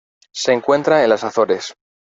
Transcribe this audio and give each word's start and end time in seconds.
Se 0.33 0.51
encuentra 0.51 1.03
en 1.03 1.11
las 1.11 1.23
Azores. 1.23 1.75